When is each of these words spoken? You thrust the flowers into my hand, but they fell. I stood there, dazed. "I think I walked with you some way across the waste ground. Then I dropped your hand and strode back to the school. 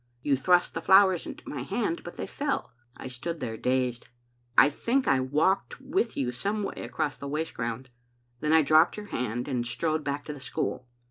You 0.23 0.35
thrust 0.35 0.73
the 0.73 0.81
flowers 0.81 1.27
into 1.27 1.47
my 1.47 1.61
hand, 1.61 2.03
but 2.03 2.17
they 2.17 2.25
fell. 2.25 2.71
I 2.97 3.07
stood 3.07 3.39
there, 3.39 3.55
dazed. 3.55 4.07
"I 4.57 4.67
think 4.67 5.07
I 5.07 5.19
walked 5.19 5.79
with 5.79 6.17
you 6.17 6.31
some 6.31 6.63
way 6.63 6.77
across 6.81 7.19
the 7.19 7.27
waste 7.27 7.53
ground. 7.53 7.91
Then 8.39 8.51
I 8.51 8.63
dropped 8.63 8.97
your 8.97 9.05
hand 9.13 9.47
and 9.47 9.63
strode 9.63 10.03
back 10.03 10.25
to 10.25 10.33
the 10.33 10.39
school. 10.39 10.87